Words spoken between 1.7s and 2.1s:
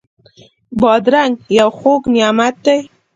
خوږ